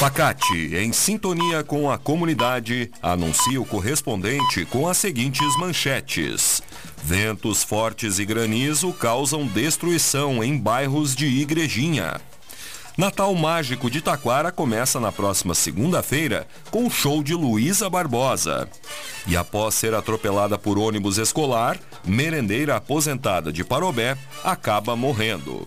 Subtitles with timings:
[0.00, 6.62] Facate, em sintonia com a comunidade, anuncia o correspondente com as seguintes manchetes.
[7.04, 12.18] Ventos fortes e granizo causam destruição em bairros de Igrejinha.
[12.96, 18.70] Natal Mágico de Taquara começa na próxima segunda-feira com o show de Luísa Barbosa.
[19.26, 25.66] E após ser atropelada por ônibus escolar, merendeira aposentada de Parobé acaba morrendo.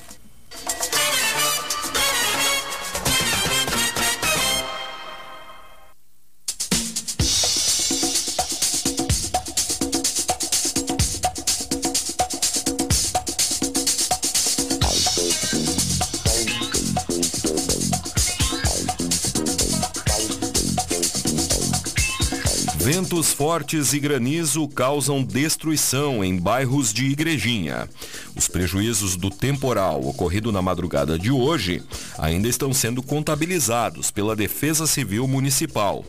[22.93, 27.87] Ventos fortes e granizo causam destruição em bairros de Igrejinha.
[28.35, 31.81] Os prejuízos do temporal ocorrido na madrugada de hoje
[32.17, 36.03] ainda estão sendo contabilizados pela Defesa Civil Municipal.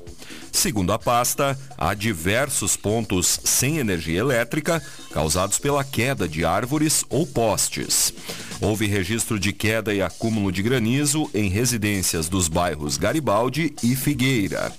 [0.51, 7.25] Segundo a pasta, há diversos pontos sem energia elétrica causados pela queda de árvores ou
[7.25, 8.13] postes.
[8.61, 14.73] Houve registro de queda e acúmulo de granizo em residências dos bairros Garibaldi e Figueira.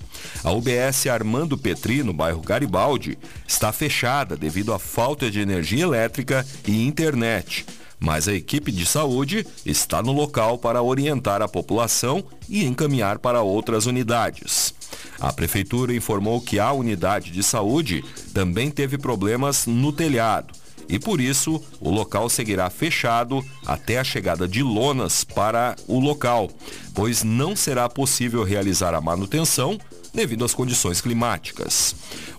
[0.44, 6.46] A UBS Armando Petri, no bairro Garibaldi, está fechada devido à falta de energia elétrica
[6.68, 7.66] e internet.
[8.00, 13.42] Mas a equipe de saúde está no local para orientar a população e encaminhar para
[13.42, 14.74] outras unidades.
[15.20, 20.54] A prefeitura informou que a unidade de saúde também teve problemas no telhado
[20.88, 26.50] e por isso o local seguirá fechado até a chegada de lonas para o local,
[26.94, 29.78] pois não será possível realizar a manutenção
[30.14, 31.96] devido às condições climáticas.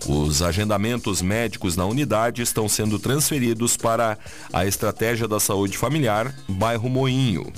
[0.07, 4.17] Os agendamentos médicos na unidade estão sendo transferidos para
[4.53, 7.51] a Estratégia da Saúde Familiar, bairro Moinho.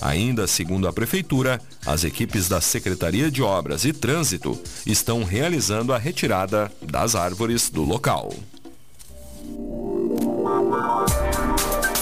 [0.00, 5.98] Ainda segundo a Prefeitura, as equipes da Secretaria de Obras e Trânsito estão realizando a
[5.98, 8.32] retirada das árvores do local.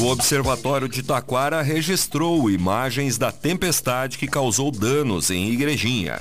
[0.00, 6.20] o Observatório de Taquara registrou imagens da tempestade que causou danos em Igrejinha.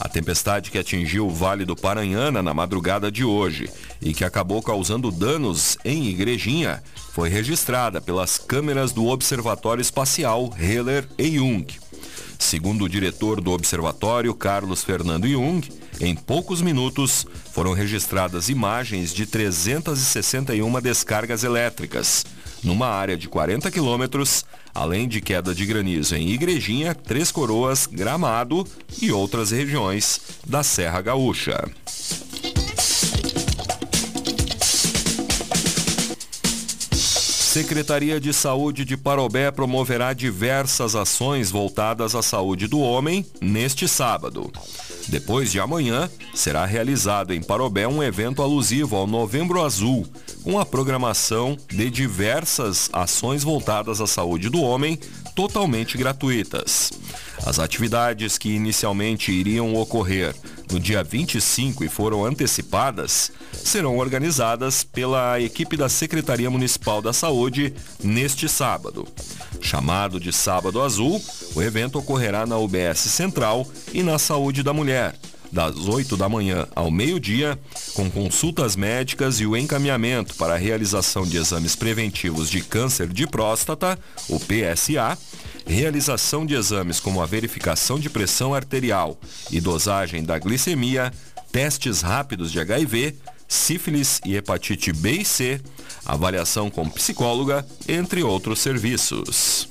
[0.00, 4.60] A tempestade que atingiu o Vale do Paranhana na madrugada de hoje e que acabou
[4.60, 11.66] causando danos em Igrejinha foi registrada pelas câmeras do Observatório Espacial Heller e Jung.
[12.38, 15.68] Segundo o diretor do observatório, Carlos Fernando Jung,
[16.00, 22.24] em poucos minutos foram registradas imagens de 361 descargas elétricas,
[22.62, 28.66] numa área de 40 quilômetros, além de queda de granizo em Igrejinha, Três Coroas, Gramado
[29.00, 31.64] e outras regiões da Serra Gaúcha.
[37.52, 44.50] Secretaria de Saúde de Parobé promoverá diversas ações voltadas à saúde do homem neste sábado.
[45.08, 50.06] Depois de amanhã, será realizado em Parobé um evento alusivo ao Novembro Azul,
[50.42, 54.98] com a programação de diversas ações voltadas à saúde do homem,
[55.36, 56.90] totalmente gratuitas.
[57.44, 60.34] As atividades que inicialmente iriam ocorrer
[60.72, 67.74] no dia 25 e foram antecipadas serão organizadas pela equipe da Secretaria Municipal da Saúde
[68.02, 69.06] neste sábado.
[69.60, 71.22] Chamado de Sábado Azul,
[71.54, 75.14] o evento ocorrerá na UBS Central e na Saúde da Mulher,
[75.52, 77.58] das 8 da manhã ao meio-dia,
[77.94, 83.26] com consultas médicas e o encaminhamento para a realização de exames preventivos de câncer de
[83.26, 83.98] próstata,
[84.28, 85.18] o PSA,
[85.66, 89.18] realização de exames como a verificação de pressão arterial
[89.50, 91.12] e dosagem da glicemia,
[91.50, 93.16] testes rápidos de HIV,
[93.48, 95.60] sífilis e hepatite B e C,
[96.04, 99.68] avaliação com psicóloga, entre outros serviços.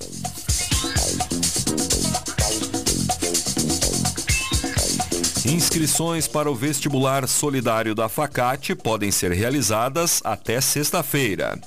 [5.46, 11.60] Inscrições para o vestibular solidário da Facate podem ser realizadas até sexta-feira.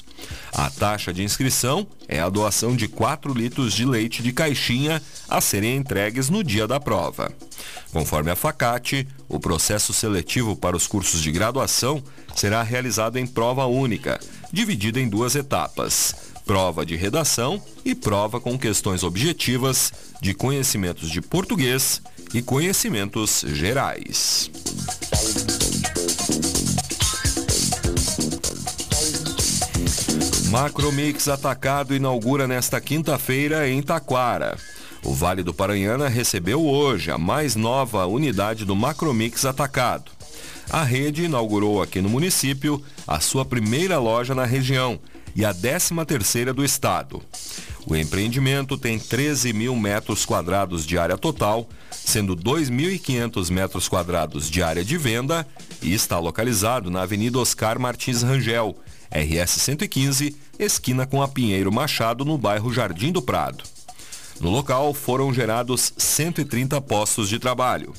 [0.57, 5.39] A taxa de inscrição é a doação de 4 litros de leite de caixinha a
[5.39, 7.31] serem entregues no dia da prova.
[7.93, 12.03] Conforme a Facate, o processo seletivo para os cursos de graduação
[12.35, 14.19] será realizado em prova única,
[14.51, 16.15] dividida em duas etapas:
[16.47, 19.93] prova de redação e prova com questões objetivas
[20.23, 22.01] de conhecimentos de português
[22.33, 24.51] e conhecimentos gerais.
[30.57, 34.57] Macromix Atacado inaugura nesta quinta-feira em Taquara.
[35.05, 40.11] O Vale do Paranhana recebeu hoje a mais nova unidade do Macromix Atacado.
[40.71, 44.99] A rede inaugurou aqui no município a sua primeira loja na região
[45.35, 47.23] e a 13ª do estado.
[47.87, 54.63] O empreendimento tem 13 mil metros quadrados de área total, sendo 2.500 metros quadrados de
[54.63, 55.47] área de venda
[55.83, 58.75] e está localizado na Avenida Oscar Martins Rangel,
[59.11, 63.65] RS 115, esquina com a Pinheiro Machado, no bairro Jardim do Prado.
[64.41, 67.95] No local foram gerados 130 postos de trabalho.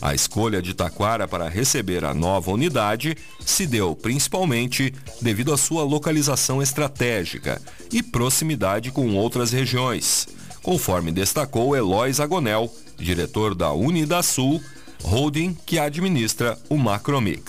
[0.00, 5.82] A escolha de Taquara para receber a nova unidade se deu principalmente devido à sua
[5.82, 7.60] localização estratégica
[7.92, 10.28] e proximidade com outras regiões,
[10.62, 14.62] conforme destacou Eloy Agonel, diretor da Unidasul,
[15.02, 17.47] holding que administra o Macromix.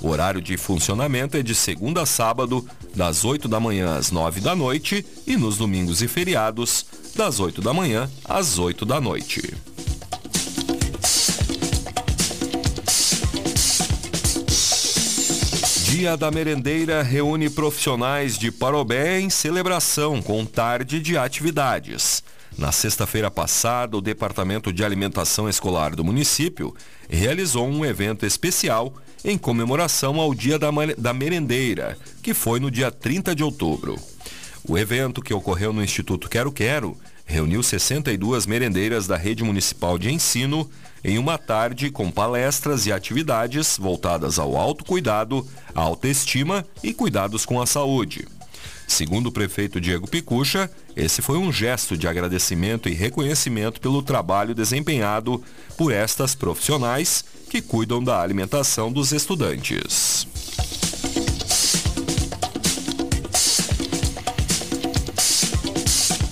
[0.00, 4.40] O horário de funcionamento é de segunda a sábado, das 8 da manhã às 9
[4.40, 9.54] da noite e nos domingos e feriados, das 8 da manhã às 8 da noite.
[15.90, 22.19] Dia da Merendeira reúne profissionais de Parobé em celebração com tarde de atividades.
[22.60, 26.76] Na sexta-feira passada, o Departamento de Alimentação Escolar do município
[27.08, 28.92] realizou um evento especial
[29.24, 33.96] em comemoração ao Dia da, Merendeira, que foi no dia 30 de outubro.
[34.68, 40.12] O evento, que ocorreu no Instituto Quero Quero, reuniu 62 merendeiras da rede municipal de
[40.12, 40.70] ensino
[41.02, 47.64] em uma tarde com palestras e atividades voltadas ao autocuidado, autoestima e cuidados com a
[47.64, 48.28] saúde.
[48.90, 54.52] Segundo o prefeito Diego Picucha, esse foi um gesto de agradecimento e reconhecimento pelo trabalho
[54.52, 55.40] desempenhado
[55.78, 60.26] por estas profissionais que cuidam da alimentação dos estudantes.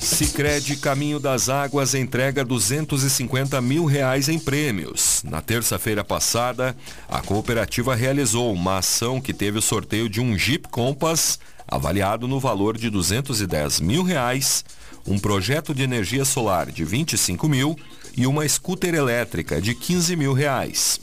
[0.00, 5.22] Sicredi Caminho das Águas entrega 250 mil reais em prêmios.
[5.22, 6.76] Na terça-feira passada,
[7.08, 11.38] a cooperativa realizou uma ação que teve o sorteio de um Jeep Compass
[11.69, 14.65] avaliado no valor de 210 mil reais,
[15.06, 17.79] um projeto de energia solar de 25 mil
[18.17, 21.00] e uma scooter elétrica de 15 mil reais.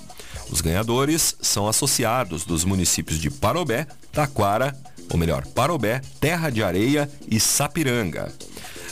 [0.49, 4.75] Os ganhadores são associados dos municípios de Parobé, Taquara,
[5.09, 8.33] ou melhor, Parobé, Terra de Areia e Sapiranga.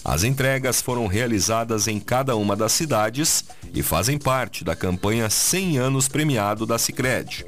[0.06, 5.78] As entregas foram realizadas em cada uma das cidades e fazem parte da campanha 100
[5.78, 7.46] anos premiado da Sicredi.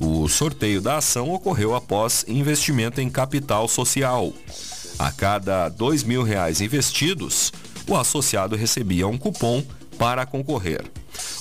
[0.00, 4.32] O sorteio da ação ocorreu após investimento em capital social.
[4.98, 5.72] A cada
[6.04, 7.52] mil reais investidos,
[7.88, 9.64] o associado recebia um cupom
[9.98, 10.84] para concorrer.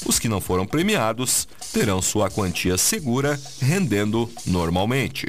[0.05, 5.27] Os que não foram premiados terão sua quantia segura rendendo normalmente.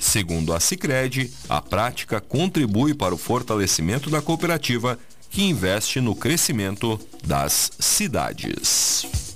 [0.00, 4.98] Segundo a Sicredi, a prática contribui para o fortalecimento da cooperativa
[5.30, 9.31] que investe no crescimento das cidades.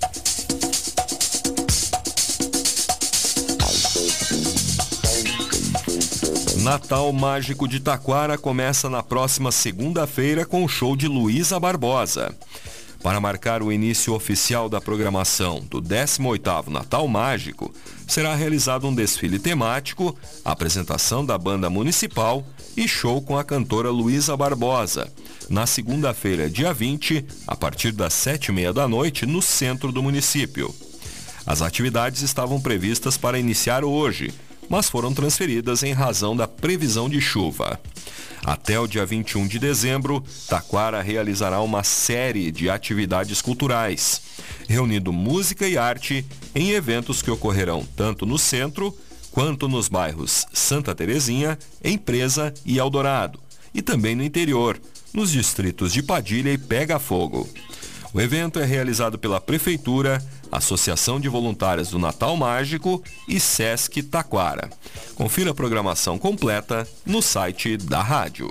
[6.67, 12.35] Natal Mágico de Taquara começa na próxima segunda-feira com o show de Luísa Barbosa.
[13.01, 17.73] Para marcar o início oficial da programação do 18º Natal Mágico,
[18.09, 22.45] será realizado um desfile temático, apresentação da banda municipal
[22.77, 25.09] e show com a cantora Luísa Barbosa,
[25.49, 30.03] na segunda-feira, dia 20, a partir das sete e meia da noite, no centro do
[30.03, 30.75] município.
[31.47, 34.35] As atividades estavam previstas para iniciar hoje,
[34.69, 37.81] mas foram transferidas em razão da previsão de chuva.
[38.45, 44.23] Até o dia 21 de dezembro, Taquara realizará uma série de atividades culturais,
[44.69, 48.97] reunindo música e arte em eventos que ocorrerão tanto no centro
[49.33, 53.41] quanto nos bairros Santa Terezinha, Empresa e Eldorado,
[53.75, 54.81] e também no interior,
[55.13, 57.49] nos distritos de Padilha e Pega Fogo.
[58.15, 64.71] O evento é realizado pela Prefeitura, Associação de Voluntárias do Natal Mágico e Sesc Taquara.
[65.15, 68.51] Confira a programação completa no site da rádio.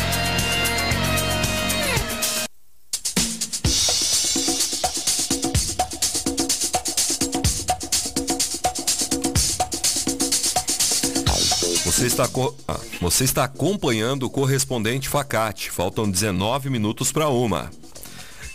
[12.01, 12.27] Você está,
[12.67, 15.69] ah, você está acompanhando o correspondente Facate.
[15.69, 17.69] Faltam 19 minutos para uma.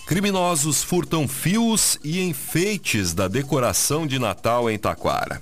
[0.05, 5.41] Criminosos furtam fios e enfeites da decoração de Natal em Taquara.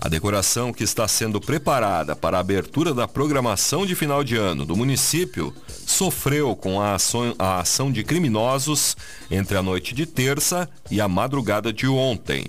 [0.00, 4.64] A decoração que está sendo preparada para a abertura da programação de final de ano
[4.64, 5.54] do município
[5.86, 8.96] sofreu com a ação, a ação de criminosos
[9.30, 12.46] entre a noite de terça e a madrugada de ontem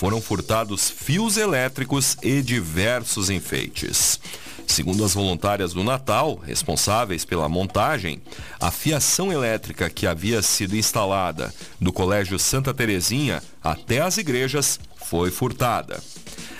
[0.00, 4.18] foram furtados fios elétricos e diversos enfeites.
[4.66, 8.22] Segundo as voluntárias do Natal, responsáveis pela montagem,
[8.58, 15.30] a fiação elétrica que havia sido instalada do Colégio Santa Terezinha até as igrejas foi
[15.30, 16.02] furtada.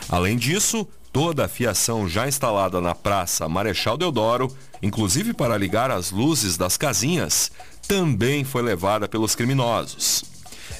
[0.07, 6.11] Além disso, toda a fiação já instalada na Praça Marechal Deodoro, inclusive para ligar as
[6.11, 7.51] luzes das casinhas,
[7.89, 10.25] também foi levada pelos criminosos.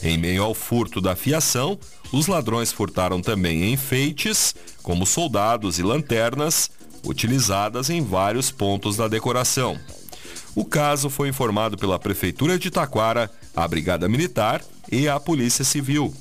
[0.03, 1.79] Em meio ao furto da fiação,
[2.13, 6.71] os ladrões furtaram também enfeites, como soldados e lanternas,
[7.05, 9.79] utilizadas em vários pontos da decoração.
[10.55, 16.13] O caso foi informado pela Prefeitura de Taquara, a Brigada Militar e a Polícia Civil.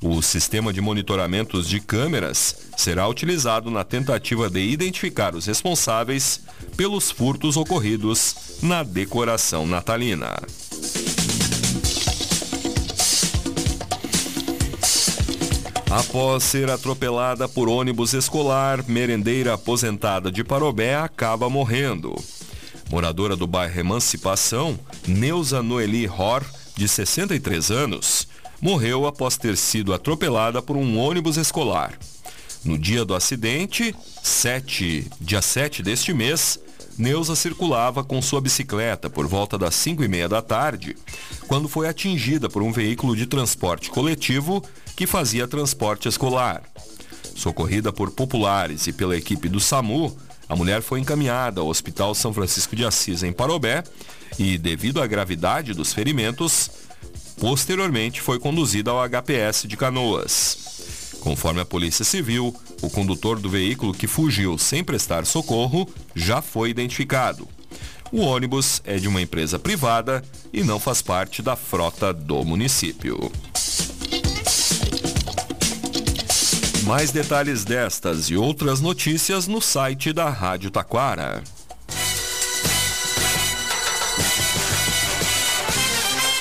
[0.00, 6.42] O sistema de monitoramentos de câmeras será utilizado na tentativa de identificar os responsáveis
[6.76, 10.36] pelos furtos ocorridos na decoração natalina.
[15.96, 22.14] Após ser atropelada por ônibus escolar, merendeira aposentada de Parobé acaba morrendo.
[22.90, 26.44] Moradora do bairro Emancipação, Neuza Noeli Hor,
[26.76, 28.28] de 63 anos,
[28.60, 31.98] morreu após ter sido atropelada por um ônibus escolar.
[32.62, 36.60] No dia do acidente, 7, dia 7 deste mês,
[36.98, 40.96] Neuza circulava com sua bicicleta por volta das 5 e meia da tarde,
[41.46, 44.64] quando foi atingida por um veículo de transporte coletivo
[44.96, 46.62] que fazia transporte escolar.
[47.34, 50.16] Socorrida por populares e pela equipe do SAMU,
[50.48, 53.84] a mulher foi encaminhada ao Hospital São Francisco de Assis, em Parobé,
[54.38, 56.70] e, devido à gravidade dos ferimentos,
[57.38, 61.05] posteriormente foi conduzida ao HPS de Canoas.
[61.26, 66.70] Conforme a Polícia Civil, o condutor do veículo que fugiu sem prestar socorro já foi
[66.70, 67.48] identificado.
[68.12, 73.32] O ônibus é de uma empresa privada e não faz parte da frota do município.
[76.84, 81.42] Mais detalhes destas e outras notícias no site da Rádio Taquara.